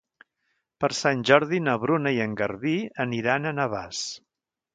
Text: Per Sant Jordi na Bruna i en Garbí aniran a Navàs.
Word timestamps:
Per 0.83 0.87
Sant 0.99 1.21
Jordi 1.29 1.59
na 1.65 1.75
Bruna 1.83 2.15
i 2.17 2.23
en 2.25 2.33
Garbí 2.41 2.75
aniran 3.07 3.45
a 3.45 3.53
Navàs. 3.61 4.03